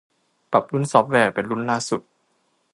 [0.51, 2.01] ปรับรุ่นซอฟต์แวร์เป็นรุ่นล่าสุด